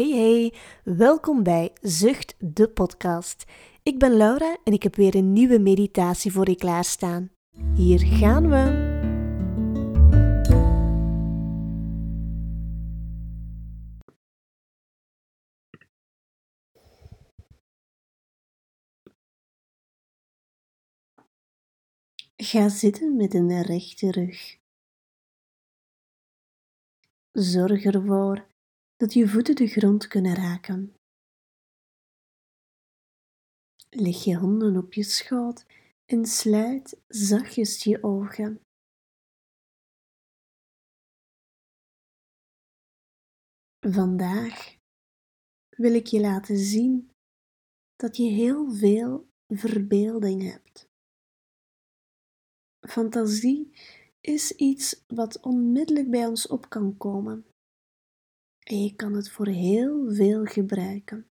Hey 0.00 0.10
hey, 0.10 0.54
welkom 0.84 1.42
bij 1.42 1.72
Zucht 1.80 2.34
de 2.38 2.68
podcast. 2.68 3.44
Ik 3.82 3.98
ben 3.98 4.16
Laura 4.16 4.58
en 4.64 4.72
ik 4.72 4.82
heb 4.82 4.96
weer 4.96 5.14
een 5.14 5.32
nieuwe 5.32 5.58
meditatie 5.58 6.32
voor 6.32 6.48
je 6.48 6.56
klaarstaan. 6.56 7.30
Hier 7.74 7.98
gaan 7.98 8.48
we. 8.48 8.88
Ga 22.36 22.68
zitten 22.68 23.16
met 23.16 23.34
een 23.34 23.62
rechte 23.62 24.10
rug. 24.10 24.58
Zorg 27.32 27.84
ervoor 27.84 28.49
dat 29.00 29.12
je 29.12 29.28
voeten 29.28 29.54
de 29.54 29.66
grond 29.66 30.06
kunnen 30.06 30.34
raken. 30.34 30.94
Leg 33.90 34.24
je 34.24 34.36
handen 34.36 34.76
op 34.76 34.92
je 34.92 35.02
schoot 35.02 35.66
en 36.04 36.24
sluit 36.24 37.00
zachtjes 37.08 37.84
je 37.84 38.02
ogen. 38.02 38.60
Vandaag 43.86 44.76
wil 45.76 45.94
ik 45.94 46.06
je 46.06 46.20
laten 46.20 46.58
zien 46.58 47.10
dat 47.96 48.16
je 48.16 48.28
heel 48.30 48.72
veel 48.72 49.28
verbeelding 49.46 50.42
hebt. 50.42 50.88
Fantasie 52.80 53.76
is 54.20 54.52
iets 54.52 55.04
wat 55.06 55.40
onmiddellijk 55.40 56.10
bij 56.10 56.26
ons 56.26 56.46
op 56.46 56.68
kan 56.68 56.96
komen. 56.96 57.49
En 58.60 58.82
je 58.82 58.94
kan 58.96 59.12
het 59.12 59.30
voor 59.30 59.46
heel 59.46 60.14
veel 60.14 60.44
gebruiken. 60.44 61.30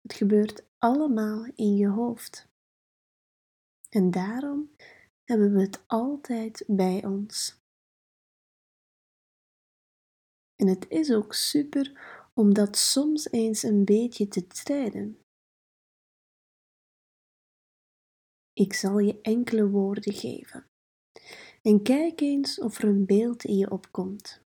Het 0.00 0.12
gebeurt 0.12 0.66
allemaal 0.78 1.44
in 1.54 1.76
je 1.76 1.88
hoofd. 1.88 2.48
En 3.88 4.10
daarom 4.10 4.70
hebben 5.24 5.52
we 5.52 5.60
het 5.60 5.84
altijd 5.86 6.64
bij 6.66 7.04
ons. 7.04 7.60
En 10.56 10.66
het 10.66 10.88
is 10.88 11.12
ook 11.12 11.34
super 11.34 12.16
om 12.34 12.54
dat 12.54 12.76
soms 12.76 13.30
eens 13.30 13.62
een 13.62 13.84
beetje 13.84 14.28
te 14.28 14.46
trainen. 14.46 15.22
Ik 18.52 18.72
zal 18.72 18.98
je 18.98 19.20
enkele 19.20 19.68
woorden 19.68 20.12
geven. 20.12 20.70
En 21.62 21.82
kijk 21.82 22.20
eens 22.20 22.60
of 22.60 22.78
er 22.78 22.88
een 22.88 23.06
beeld 23.06 23.44
in 23.44 23.56
je 23.56 23.70
opkomt. 23.70 24.47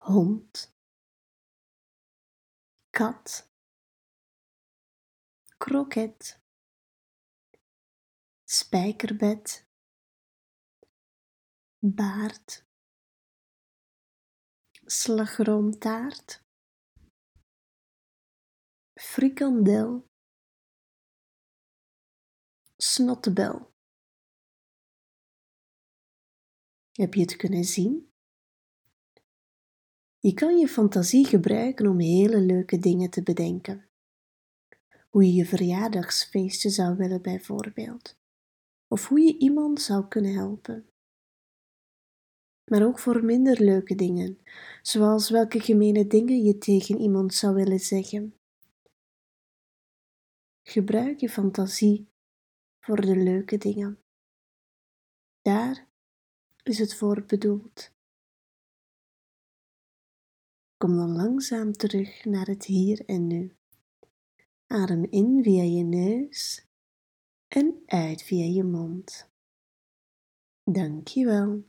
Hond, 0.00 0.74
kat, 2.90 3.50
kroket, 5.58 6.40
spijkerbed, 8.44 9.68
baard, 11.78 12.66
slagroomtaart, 14.84 16.44
frikandel, 18.94 20.10
snottebel. 22.76 23.74
Heb 26.92 27.14
je 27.14 27.20
het 27.20 27.36
kunnen 27.36 27.64
zien? 27.64 28.09
Je 30.22 30.34
kan 30.34 30.58
je 30.58 30.68
fantasie 30.68 31.26
gebruiken 31.26 31.86
om 31.86 31.98
hele 31.98 32.40
leuke 32.40 32.78
dingen 32.78 33.10
te 33.10 33.22
bedenken. 33.22 33.88
Hoe 35.08 35.24
je 35.24 35.32
je 35.32 35.46
verjaardagsfeestje 35.46 36.70
zou 36.70 36.96
willen 36.96 37.22
bijvoorbeeld. 37.22 38.18
Of 38.88 39.08
hoe 39.08 39.20
je 39.20 39.38
iemand 39.38 39.80
zou 39.80 40.08
kunnen 40.08 40.34
helpen. 40.34 40.88
Maar 42.64 42.86
ook 42.86 42.98
voor 42.98 43.24
minder 43.24 43.62
leuke 43.62 43.94
dingen, 43.94 44.38
zoals 44.82 45.30
welke 45.30 45.60
gemene 45.60 46.06
dingen 46.06 46.44
je 46.44 46.58
tegen 46.58 46.98
iemand 46.98 47.34
zou 47.34 47.54
willen 47.54 47.80
zeggen. 47.80 48.34
Gebruik 50.62 51.20
je 51.20 51.28
fantasie 51.28 52.08
voor 52.80 53.00
de 53.00 53.16
leuke 53.16 53.58
dingen. 53.58 53.98
Daar 55.42 55.88
is 56.62 56.78
het 56.78 56.94
voor 56.94 57.24
bedoeld. 57.24 57.90
Kom 60.80 60.96
dan 60.96 61.16
langzaam 61.16 61.72
terug 61.72 62.24
naar 62.24 62.46
het 62.46 62.64
hier 62.64 63.04
en 63.06 63.26
nu. 63.26 63.56
Adem 64.66 65.04
in 65.10 65.42
via 65.42 65.62
je 65.62 65.84
neus 65.84 66.66
en 67.48 67.82
uit 67.86 68.22
via 68.22 68.44
je 68.44 68.64
mond. 68.64 69.30
Dankjewel. 70.64 71.64